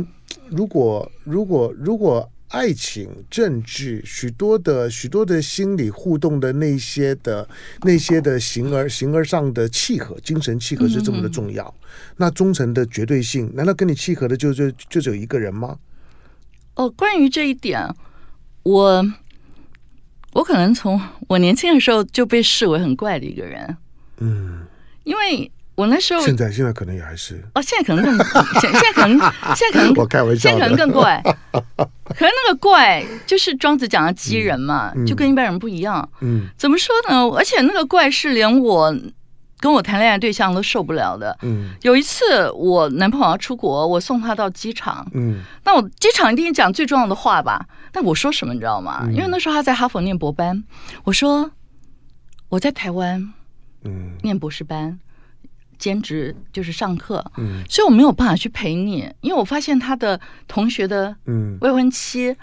[0.49, 2.29] 如果如果如果。
[2.53, 7.49] 爱情、政治，许多的许多的心理互动的那些的
[7.81, 11.65] 那些的形而形而上的契合，精神契合是这么的重要。
[11.65, 15.79] 嗯、那忠诚的绝对性，难道跟你契合的就就就只有一个人吗？
[16.75, 17.81] 哦，关于这一点，
[18.61, 19.03] 我
[20.33, 23.75] 我可能从我年轻的时候就被视为很怪的一个人。
[24.19, 24.61] 嗯，
[25.03, 25.51] 因为。
[25.75, 28.17] 我那时候现在现在可能也还是哦，现在可能更
[28.62, 29.17] 现现在可能
[29.55, 31.21] 现在可能 我开玩笑，现在可能更怪。
[31.53, 36.07] 可能那个怪就是庄子讲的畸人嘛，嗯、就跟一般人不一样。
[36.21, 37.23] 嗯，怎么说呢？
[37.36, 38.95] 而且那个怪是连我
[39.59, 41.36] 跟我谈恋爱对象都受不了的。
[41.41, 45.07] 嗯，有一次我男朋友要出国，我送他到机场。
[45.13, 47.65] 嗯，那我机场一定讲最重要的话吧？
[47.91, 49.01] 但我说什么你知道吗？
[49.05, 50.63] 嗯、因为那时候他在哈佛念博班，
[51.05, 51.49] 我说
[52.49, 53.33] 我在台湾，
[53.86, 54.99] 嗯，念博士班。
[55.77, 62.36] 兼职就是上课，嗯，所以我没有办法去陪你，因为我发现他的同学的嗯未婚妻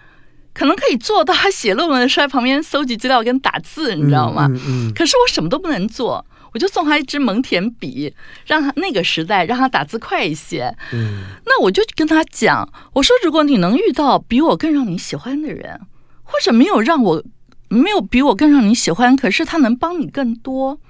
[0.52, 4.46] 可能可以做到，他写论文的时候在旁边搜集资料跟打字，你知道吗？
[4.50, 8.12] 嗯，嗯，可是我什么都不能做，我就送他一支蒙恬笔，
[8.46, 10.74] 让他那个时代让他打字快一些。
[10.92, 15.80] 嗯，那我就跟他讲，我说如果你能遇到比我更让你喜欢的人，
[16.24, 17.22] 或者没有让我
[17.68, 20.80] 没有比我更让你喜欢，可是他能帮你更多，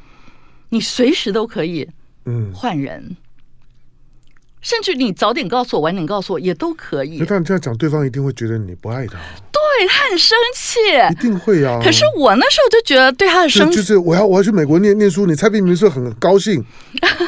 [0.71, 1.89] 你随时都可以。
[2.27, 3.17] 嗯，换人，
[4.61, 7.25] 甚至你早点告诉我，晚点告诉我也都可以。
[7.27, 9.19] 但这样讲，对方一定会觉得你不爱他。
[9.51, 10.79] 对，他很生气，
[11.13, 11.81] 一定会啊。
[11.83, 15.27] 可是我那时候就觉得对他的生气，就是我要我要去美国念念书。
[15.27, 16.63] 你蔡璧名是很高兴，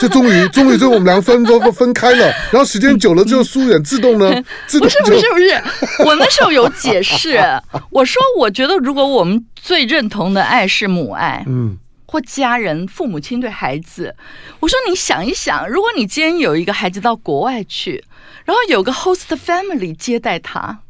[0.00, 2.26] 就终于 终于，终于我们两个分分分开了。
[2.50, 4.42] 然后时间久了之后疏远，自动呢？
[4.66, 7.38] 自动不是不是不是，我那时候有解释，
[7.90, 11.78] 我说我觉得如果我们最认同的爱是母爱，嗯。
[12.12, 14.14] 或家人、父母亲对孩子，
[14.60, 18.04] 我说你想一想，如果你今天有一个孩子到国外去，
[18.44, 20.80] 然后有个 host family 接待他，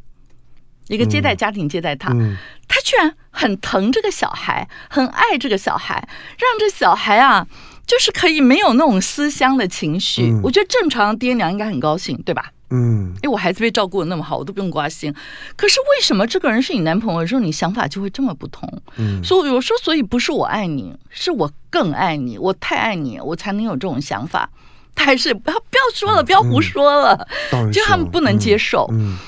[0.88, 7.46] 一个接待家庭接待他，嗯、他居然很疼这个小孩，很爱这个小孩，让这小孩啊，
[7.87, 10.24] 就是可以没有那种思乡的情绪。
[10.24, 12.50] 嗯、我觉得正常的爹娘应该很高兴，对吧？
[12.72, 15.14] 嗯，因为我孩子被照顾的那么好，我都不用挂心。
[15.56, 18.66] 可是为什么这个人是你男朋友的时候，你想法就会这么不同？
[18.96, 24.48] 嗯，所以我说，所以不是我爱你，是我更爱你，我太爱你，我才能有这种想法。
[24.94, 28.88] 他还是不要不要说了，不要胡说了，嗯、就他们不能接受。
[28.92, 29.18] 嗯，嗯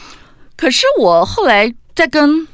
[0.56, 2.46] 可是我后来在跟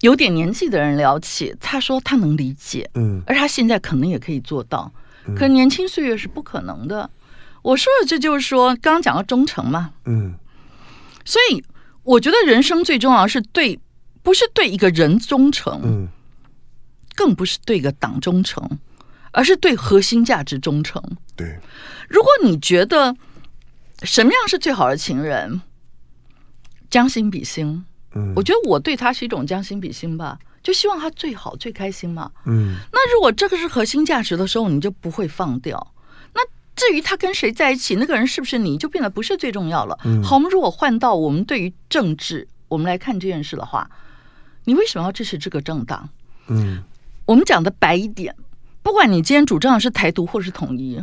[0.00, 4.90] 有点年纪的人聊起，他说他能理解，嗯，而他现在可能也可以做到，
[5.36, 7.08] 可是年轻岁月是不可能的。
[7.64, 10.34] 我说的这就是说，刚刚讲到忠诚嘛，嗯，
[11.24, 11.64] 所以
[12.02, 13.80] 我觉得人生最重要是对，
[14.22, 16.08] 不是对一个人忠诚，嗯，
[17.14, 18.78] 更不是对一个党忠诚，
[19.32, 21.02] 而是对核心价值忠诚。
[21.34, 21.58] 对，
[22.06, 23.16] 如果你觉得
[24.02, 25.62] 什么样是最好的情人，
[26.90, 27.82] 将心比心，
[28.14, 35.93] 嗯，我觉得我对他是一种将心比心吧，就希望他最好最开心嘛，嗯，那如果这个是核心价值的时候，你就不会放掉。
[36.76, 39.98] 至于他跟谁在一起，那个人是不是你，就变得不是最重要了。
[40.04, 43.88] 嗯、好，我们如果换到我们对于政治，我们来看这件事的话，
[44.64, 46.08] 你为什么要支持这个政党？
[46.48, 46.82] 嗯，
[47.26, 48.34] 我们讲的白一点，
[48.82, 51.02] 不管你今天主张的是台独或是统一，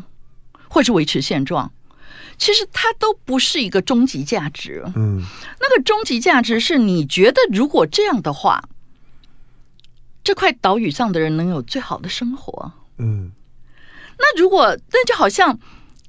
[0.68, 1.72] 或是维持现状，
[2.38, 4.84] 其实它都不是一个终极价值。
[4.96, 5.24] 嗯，
[5.60, 8.68] 那个终极价值是你觉得如果这样的话，
[10.24, 12.72] 这块岛屿上的人能有最好的生活。
[12.98, 13.32] 嗯，
[14.22, 15.60] 那如果那就好像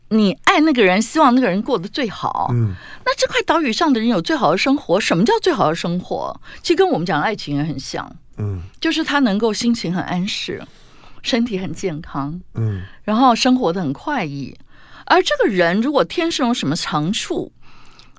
[0.09, 2.51] 你爱那个人，希望那个人过得最好。
[2.53, 6.39] 嗯，那这块岛屿上的人有最好的生活，什么叫最好的生活？
[6.63, 8.15] 其实跟我们讲的爱情也很像。
[8.37, 10.63] 嗯，就是他能够心情很安适，
[11.23, 12.41] 身体很健康。
[12.55, 14.55] 嗯，然后生活的很快意。
[15.07, 17.53] 而这个人如果天生有什么长处，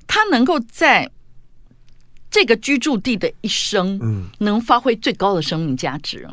[0.07, 1.09] 他能够在
[2.29, 6.27] 这个居住地的一生，嗯，能发挥最高的生命价值。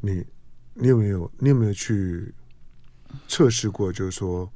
[0.00, 0.24] 你
[0.74, 2.34] 你有没有你有没有去
[3.28, 3.92] 测试过？
[3.92, 4.50] 就是说，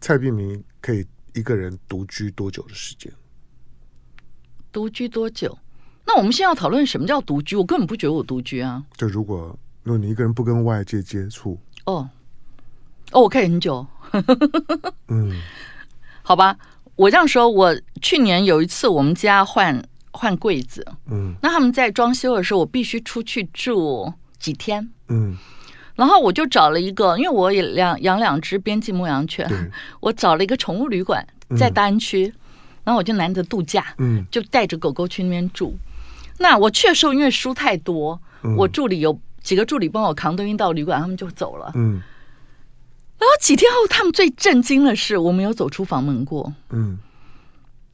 [0.00, 3.12] 蔡碧明可以一个人独居多久的时间？
[4.70, 5.58] 独居多久？
[6.04, 7.56] 那我们现在要讨论什么叫独居？
[7.56, 8.84] 我根本不觉得我独居啊。
[8.96, 12.08] 就如果如果你一个人不跟外界接触，哦
[13.12, 13.86] 哦，我可以很久。
[15.08, 15.40] 嗯，
[16.22, 16.58] 好吧，
[16.96, 25.36] 我这样说，我去年有一次我们家换换柜子，嗯，那他们在装修的时候，我必须出去住几天，嗯，
[25.94, 29.48] 然后我就找了一个，因为我也养养两只边境牧羊犬，
[30.00, 31.26] 我找了一个宠物旅馆
[31.56, 32.40] 在大安区，嗯、
[32.84, 35.76] 然后我就难得度假，嗯，就带着狗狗去那边住。
[36.38, 41.70] 那我去的时候，因为书太多，嗯、我助理有几个助理帮我扛东西到旅馆，他们就走了。
[41.74, 42.00] 嗯，
[43.18, 46.52] 然后几天后，他们最震惊的是，我没有走出房门过。
[46.70, 46.98] 嗯，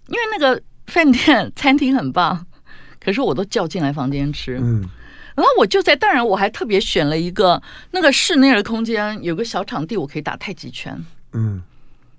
[0.06, 2.46] 因为那个饭店 餐厅很棒，
[3.00, 4.58] 可是我都叫进来房间吃。
[4.62, 4.88] 嗯，
[5.38, 11.00] 然后我就在，当然我还特别选了一个那个室内的空间，有个小场地，我可以打太极拳。
[11.32, 11.62] 嗯，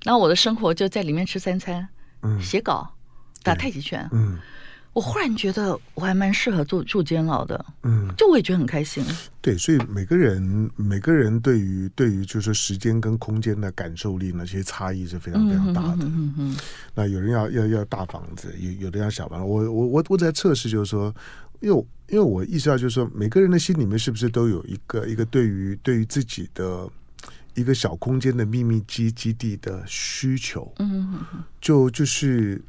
[0.05, 1.85] 然后我的生活就在里面吃三餐，
[2.21, 2.89] 嗯，写稿，
[3.43, 4.07] 打太极拳。
[4.13, 4.39] 嗯。
[4.91, 9.05] 我忽然觉得我还蛮适合住住监牢的，嗯，就我也觉得很开心。
[9.39, 16.03] 对，所以每个人每个人对于对于就是时间跟空间的感受力呢，其实差异是非常非常大的。
[16.03, 16.57] 嗯嗯嗯。
[16.95, 19.45] 那有人要要要大房子，有有的要小房子。
[19.45, 21.13] 我我我我在测试，就是说，
[21.59, 26.89] 因为因为我意识到，就是说，每个人的心里面是不是都有一个一个对于对于自己的
[27.55, 30.71] 一个小空间的秘密基基地的需求。
[30.79, 31.19] 嗯。
[31.61, 32.61] 就就是。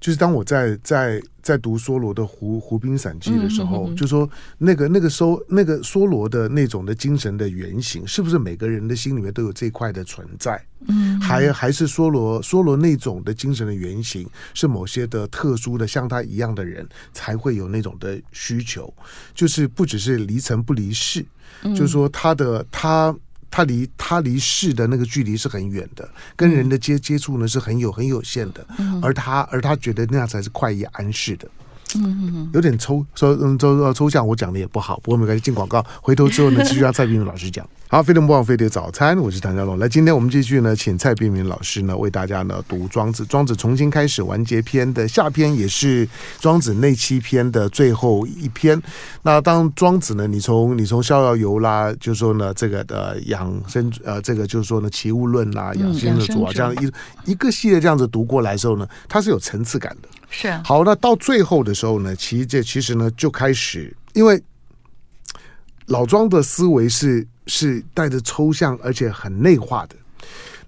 [0.00, 10.62] 就是当我在在在读梭罗的湖《湖湖滨散记》的时候，嗯、哼哼就说那个那个梭那个梭罗的那种的精神的原型，是不是每个人的心里面都有这一块的存在？
[10.86, 18.92] 嗯，还还是梭罗梭罗那种的精神的原型，是某些的特殊的像他一样的人才会有那种的需求，
[19.34, 21.24] 就是不只是离尘不离世，
[21.62, 23.14] 嗯、就是说他的他。
[23.50, 28.66] 他离他离市的那个距离是很远的，跟人的接接触呢是很有很有限的，
[29.02, 31.48] 而他而他觉得那样才是快意安适的。
[31.94, 37.66] 嗯嗯嗯，有点抽抽嗯抽抽象，我讲的也不好，不过没关系，进广告，回头之后呢， 继续让蔡璧名老师讲。
[37.90, 39.78] 好，飞碟不枉飞碟早餐，我是谭家龙。
[39.78, 46.06] 来，今天我们继续呢，请蔡璧名老师呢为大家呢读《庄子》，庄子重新开始完结篇的下篇，也是
[46.38, 48.78] 庄子那七篇的最后一篇。
[49.22, 60.08] 那当庄子呢，你从你从逍遥游啦，就说呢这个的养生呃，这个就是说呢齐物论啦，养生的主啊，这样一一个系列这样子读过来的时候呢，它是有层次感的。
[60.28, 64.38] 是啊好，那到最后的时候呢，其实这其实呢就开始，因为
[65.86, 69.96] 老庄的思维是是带着抽象而且很内化的。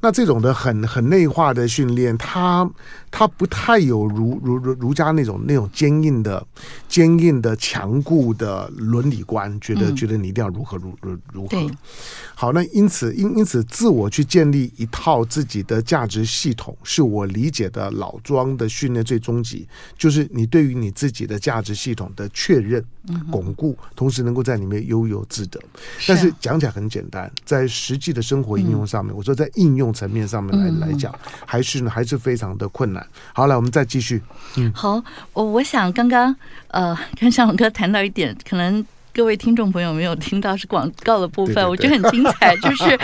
[0.00, 2.68] 那这种的很很内化的训练，它
[3.10, 6.46] 他不太有儒儒儒儒家那种那种坚硬的
[6.88, 11.70] 坚硬的强固的伦理观，觉得、嗯、觉得你一定要如何如如如何。
[12.34, 19.68] 好，那因此因因此自我去建立一套自己的价值系统，是我理解的老庄的训练最终极，
[19.98, 22.82] 就是你对于你自己的价值系统的确认、
[23.30, 25.60] 巩固，同时能够在里面悠游自得。
[26.06, 32.99] 但是讲起来很简单，在实际的生活应用上面，我说在应用层面上面来来讲，还是呢还是非常的困难。
[33.32, 34.20] 好，来我们再继续。
[34.56, 36.34] 嗯，好，我我想刚刚
[36.68, 38.84] 呃跟向龙哥谈到一点，可能
[39.14, 42.56] 各位听众朋友没有听到是广告的部分，对对对，我觉得很精彩。
[42.56, 42.98] 就是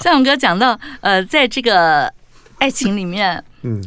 [0.00, 2.12] 向勇哥讲到呃，在这个
[2.58, 3.82] 爱情里面，嗯，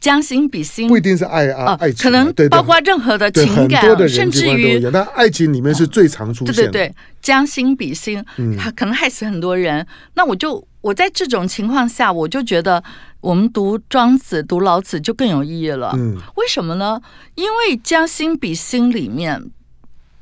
[0.00, 6.62] 将心比心不一定是爱啊，爱情可能包括任何的情感，甚至于但爱情里面是最常出现的。
[6.62, 9.86] 对对对，将心比心，嗯，他可能害死很多人。
[10.14, 10.64] 那我就。
[10.82, 12.82] 我在这种情况下，我就觉得
[13.22, 15.92] 我们读庄子、读老子就更有意义了。
[15.94, 17.00] 嗯，为什么呢？
[17.36, 19.50] 因为将心比心里面，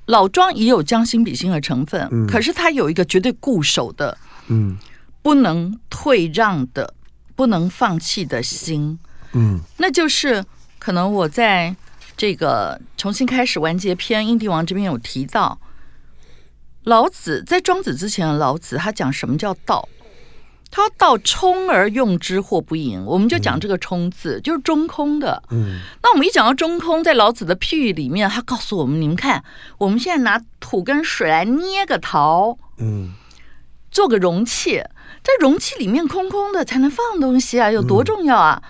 [0.04, 4.16] 老庄也有将心比心的成分，嗯，可是他有一个绝对固守的，
[4.48, 4.76] 嗯，
[5.22, 6.92] 不能退让的、
[7.34, 8.98] 不能放弃的心，
[9.32, 10.44] 嗯，那就是
[10.78, 11.74] 可能我在
[12.18, 15.58] 这个重新开始完结篇《印帝王》这边有提到，
[16.84, 19.88] 老子在庄子之前的老子，他讲什么叫道？
[20.70, 25.42] 他到充而用之或不盈，我们就讲这个“充”字，嗯、就是中空的。
[25.50, 29.42] 嗯，那我们一讲到中空，在老子的譬喻里面，他告诉我们：你们看，
[29.78, 33.14] 我们现在拿土跟水来捏个陶，嗯，
[33.90, 34.76] 做个容器，
[35.22, 38.62] 在容器里面空空的才能放东西啊，有多重要啊！
[38.62, 38.68] 嗯、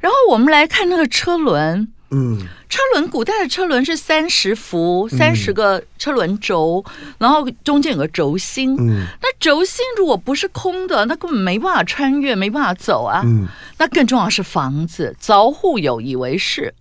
[0.00, 1.92] 然后我们来看那个车轮。
[2.14, 2.38] 嗯，
[2.68, 8.76] 车轮古代的车轮是三十伏，三十个车轮轴，嗯、然后中间有个轴心。
[8.78, 13.22] 嗯，那轴心如果不是空的，那根本没办法穿越，没办法走啊。
[13.24, 13.48] 嗯，
[13.78, 16.74] 那更重要是房子，凿户有以为是。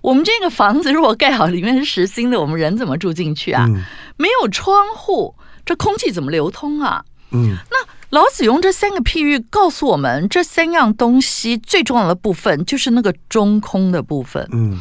[0.00, 3.66] 我们这个房子如果盖好，里面是实心的，我们人怎么住进去啊？
[3.68, 3.82] 嗯、
[4.16, 5.34] 没有窗户，
[5.66, 7.04] 这空气怎么流通啊？
[7.32, 7.89] 嗯，那。
[8.10, 14.80] 老子用这三个譬喻告诉我们，这三样东西最重要的部分就是那个中空的部分，嗯，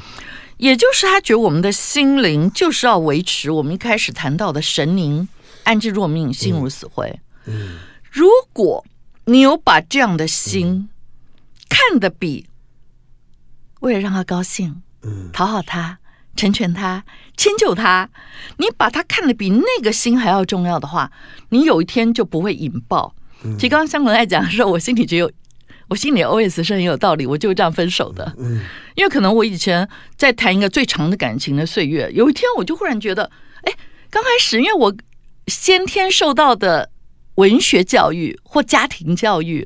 [0.57, 5.29] 也就是他觉得我们的心灵就是要维持我们一开始谈到的神灵、
[5.63, 7.19] 安之若命、心如死灰。
[7.45, 7.77] 嗯，
[8.11, 8.83] 如果
[9.25, 10.89] 你有把这样的心
[11.69, 12.47] 看得比
[13.81, 15.99] 为了让他高兴，嗯，讨好他、
[16.35, 17.03] 成全他、
[17.37, 18.09] 迁就他，
[18.57, 21.11] 你把他看得比那个心还要重要的话，
[21.49, 23.13] 你有一天就不会引爆。
[23.57, 25.31] 其实刚刚香伦爱讲的时候，我心里觉得有，
[25.87, 28.33] 我心里 OS 是很有道理，我就这样分手的。
[28.37, 28.59] 嗯，
[28.95, 29.87] 因为可能我以前
[30.17, 33.31] 在谈一个最长的感情的岁月，有一天我就忽然觉得，
[33.63, 33.73] 哎，
[34.09, 34.93] 刚开始因为我
[35.47, 36.89] 先天受到的
[37.35, 39.65] 文学教育或家庭教育，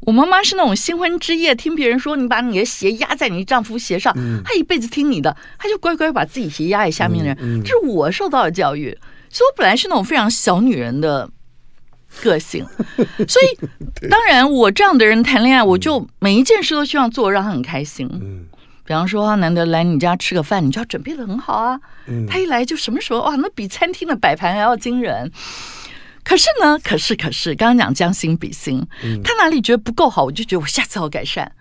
[0.00, 4.14] 我妈妈是那种新婚之夜听别人说，你把你的鞋压在你丈夫鞋上，
[4.44, 8.96] 她一辈子听你的，她就乖乖把自己鞋压在下面的人，这是我受到的教育，
[9.30, 11.30] 所以我本来是那种非常小女人的。
[12.22, 12.64] 个性，
[13.28, 18.08] 所以当然我这样的人谈恋爱，我就每一件事都希望做让他很开心。
[18.12, 18.46] 嗯，
[18.84, 21.80] 比方说他难得来你家吃个饭，你就要准备的很好啊。
[22.06, 25.30] 嗯，他一来就什么时候哇，那比餐厅的摆盘还要惊人。
[26.24, 28.86] 可是呢，可是可是，刚刚讲将心比心，
[29.22, 31.52] 他哪里觉得不够好，我就觉得我下次要改善。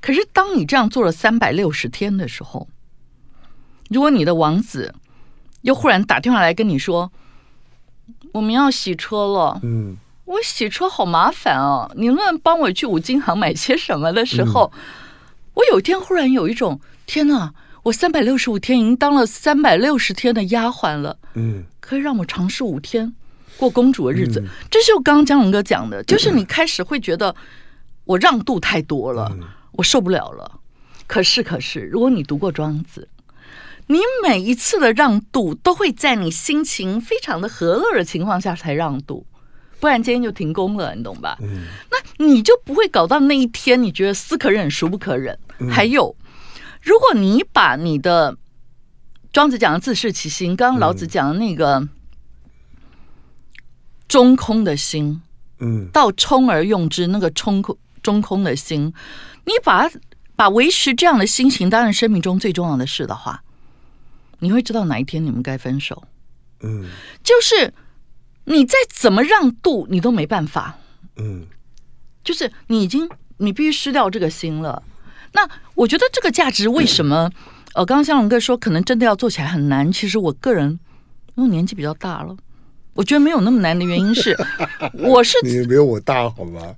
[0.00, 2.68] 可是当你这样做了三百六十天的时候，
[3.90, 4.94] 如果你的王子
[5.62, 7.12] 又忽然打电话来跟你说。
[8.36, 14.80] 我们要洗车了，嗯，我洗车好麻烦哦，你能不能帮我去五金行买些什么的时候，嗯、
[15.54, 23.10] 我有一天忽然有一种天哪，我三百六十五天已经当了三百六十天的丫鬟了，嗯，可以让我尝试五天
[23.56, 27.34] 过公主的日子，嗯、这是我刚刚江龙哥讲的， 就是你开始会觉得
[28.04, 30.60] 我让渡太多了，嗯、我受不了了。
[31.06, 33.08] 可是可是，如果你读过庄子。
[33.88, 39.24] 你每一次的让渡都会在你心情非常的和乐的情况下才让渡，
[39.78, 41.38] 不然今天就停工了，你懂吧？
[41.40, 45.38] 嗯，那你就不会搞到那一天，你觉得思可忍孰不可忍？
[45.60, 46.16] 嗯、还有，
[46.82, 48.36] 如果你把你的
[49.32, 51.88] 庄子讲的自噬其心，刚刚老子讲的那个
[54.08, 55.22] 中空的心，
[55.60, 58.92] 嗯，到充而用之那个中空中空的心，
[59.44, 59.88] 你把
[60.34, 63.42] 把维持这样的心情当然生命中最重要的事的话。
[64.40, 66.02] 你会知道哪一天你们该分手，
[66.60, 66.84] 嗯，
[67.22, 67.72] 就是
[68.44, 70.78] 你再怎么让渡，你都没办法，
[71.16, 71.46] 嗯，
[72.22, 73.08] 就是你已经
[73.38, 74.82] 你必须失掉这个心了。
[75.32, 77.30] 那我觉得这个价值为什么？
[77.74, 79.90] 呃，刚刚向龙哥说可能真的要做起来很难。
[79.92, 80.78] 其实我个人
[81.34, 82.36] 因为年纪比较大了，
[82.94, 84.36] 我觉得没有那么难的原因是，
[84.94, 86.74] 我是你没有我大好吗？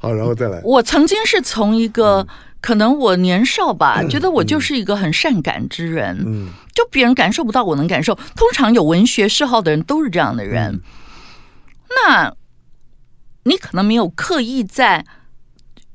[0.00, 0.60] 好，然后再来。
[0.64, 2.26] 我曾经是从一个。
[2.58, 8.16] 嗯可能我年少吧，嗯、觉得我就是一个很善感之人，嗯，就别人感受不到，我能感受。
[8.34, 10.74] 通常有文学嗜好的人都是这样的人。
[10.74, 10.80] 嗯、
[12.04, 12.34] 那，
[13.44, 15.04] 你可能没有刻意在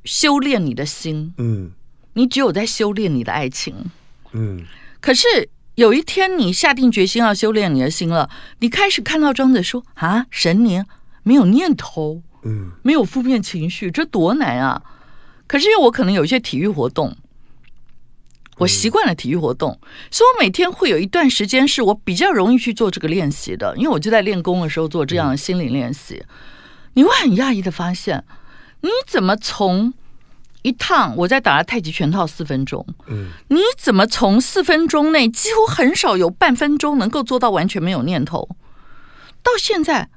[0.04, 1.72] 修炼你的心，嗯，
[2.14, 3.90] 你只有在修炼你的爱情，
[4.32, 4.64] 嗯。
[5.00, 5.26] 可是
[5.74, 10.86] 有一天你下定决心要修炼你的心了，你开始看到庄子说啊，神灵
[11.22, 14.82] 没有念头，嗯，没有负面情绪，这多难啊！
[15.46, 17.16] 可是因为我可能有一些体育活动，
[18.58, 26.16] 我习惯了体育活动，嗯、所以我每天会有一段时间是我比较容易去做这个练习的，因为我就在练功的时候做这样的心理练习。
[26.16, 26.28] 嗯、
[26.94, 28.24] 你会很讶异的发现，
[28.80, 29.92] 你怎么从
[30.62, 38.48] 一趟我在打了太极拳套四分钟，嗯，你怎么从四分钟内几乎很少有半分钟能够做到完全没有念头，
[39.42, 40.08] 到现在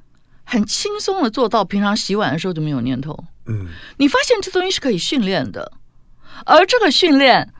[0.50, 3.22] 很轻松的做到，平常洗碗的时候就没有念头。
[3.48, 3.68] 嗯，
[3.98, 5.74] 你发现这东西是可以训练的，
[6.46, 7.54] 而这个训练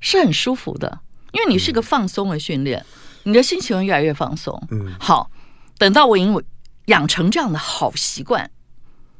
[0.00, 1.00] 是很舒服的，
[1.32, 2.84] 因为你是一个放松的训练，
[3.22, 4.62] 你的心情会越来越放松。
[4.70, 5.30] 嗯，好，
[5.78, 6.44] 等到我因为
[6.86, 8.50] 养成这样的好习惯，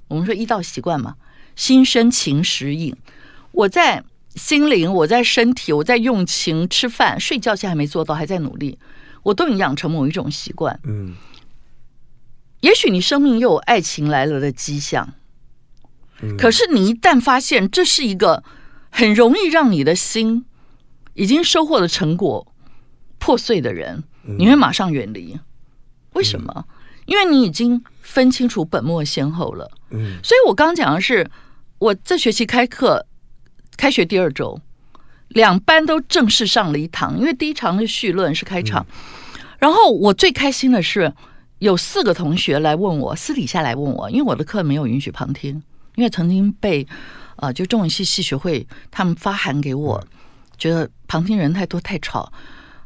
[0.09, 1.15] 我们说一道习惯嘛，
[1.57, 2.95] 心生情时瘾。
[3.53, 4.05] 我在
[4.35, 8.79] 心灵，我在身体，我在用情，吃饭、睡觉，现在还没做到，还在努力，
[9.23, 10.79] 我都已经养成某一种习惯。
[10.85, 11.15] 嗯，
[12.65, 15.13] 也许你生命又有爱情来了的迹象。
[16.23, 18.43] 嗯，可是你一旦发现这是一个
[18.91, 20.47] 很容易让你的心
[21.13, 22.51] 已经收获的成果
[23.19, 24.05] 破碎的人，
[24.39, 25.39] 你会马上远离。
[26.15, 26.65] 为什么？
[27.05, 29.71] 因为你已经分清楚本末先后了。
[29.91, 31.31] 嗯，所以我刚刚讲的是，
[31.79, 33.07] 我这学期开课，
[33.77, 34.59] 开学第二周，
[35.29, 38.87] 两班都正式上了一堂，因为第一堂的绪论是开场。
[39.59, 41.13] 然后我最开心的是，
[41.59, 45.63] 有四个同学来问我，私底下来问我，因为我的课没有允许旁听，
[45.95, 46.87] 因为曾经被
[47.37, 50.05] 呃，就中文系系学会他们发函给我，
[50.59, 52.33] 觉得旁听人太多太吵。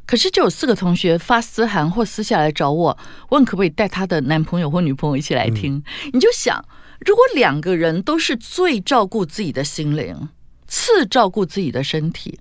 [0.07, 2.97] 可是就有四个同学发私函或私下来找我，
[3.29, 5.77] 问可不可以带她的男朋友或女朋友一起来听。
[5.77, 5.83] 嗯、
[6.15, 6.65] 你就想，
[7.01, 10.29] 如果两个人都是最照顾自己的心灵，
[10.67, 12.41] 次照顾自己的身体，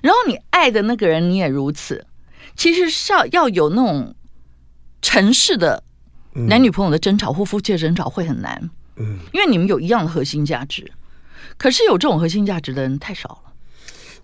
[0.00, 2.06] 然后你爱的那个人你也如此，
[2.54, 4.14] 其实是要要有那种
[5.00, 5.82] 尘世的
[6.32, 8.70] 男女朋友的争吵或夫妻的争吵会很难。
[8.96, 10.90] 嗯，因为你们有一样的核心价值，
[11.56, 13.52] 可是有这种核心价值的人太少了。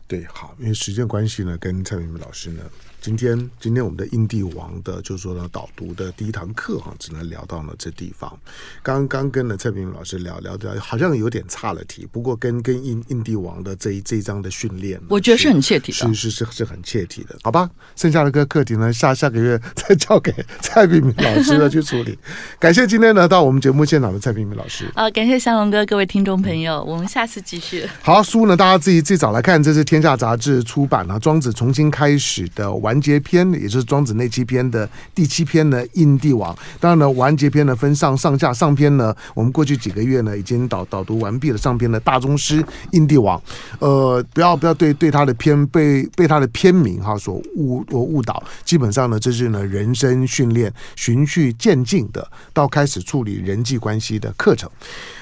[0.07, 2.63] 对，好，因为时间关系呢，跟蔡明明老师呢。
[3.05, 8.35] 今天，今天我们的印帝王的，就是说呢，导读的第一堂课哈，只能聊到了这地方。
[8.83, 12.09] 刚刚跟了蔡明老师聊聊的，好像有点差了题。
[12.11, 17.69] 不过跟跟印印帝王的这一这一章的训练，我觉得是很切题的，是是是是很切题的，好吧？
[17.95, 20.33] 剩下的个课题呢，下下个月再交给
[20.63, 22.19] 蔡明明老师呢去处理。
[22.59, 24.91] 感谢今天呢到我们节目现场的蔡明明老师。
[24.95, 27.87] 啊，感谢祥龙哥，各位听众朋友，我们下次继续。
[28.01, 32.94] 好，书呢，大家自己自己找来看，这是天下杂志出版了《庄子重新开始》的完。
[32.95, 36.57] 完结篇，也就是庄子那七篇的第七篇呢，印帝王。
[36.79, 41.59] 当然呢，完结篇呢分上上下，上篇呢，我们过去几个月呢已经导导读完毕了。
[41.59, 43.43] 上篇的大宗师印帝王，
[43.81, 48.41] 呃，不要不要对对他的篇被被他的篇名哈所误误导。
[48.65, 54.71] 基本上呢，这是呢人生训练循序渐进的，到开始处理人际关系的课程。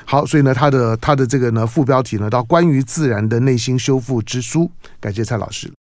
[0.05, 4.71] 好，所以呢，他的他的这个呢副标题呢，到关于自然的内心修复之书。
[5.01, 5.73] 感谢蔡老师。